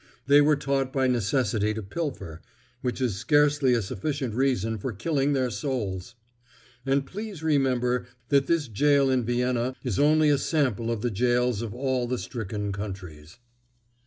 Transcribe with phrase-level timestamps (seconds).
[0.25, 5.51] They were taught by necessity to pilfer—which is scarcely a sufficient reason for killing their
[5.51, 6.15] souls.
[6.87, 11.61] And please remember that this gaol in Vienna is only a sample of the gaols
[11.61, 13.37] of all the stricken countries.